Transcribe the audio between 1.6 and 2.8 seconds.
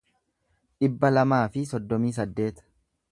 soddomii saddeet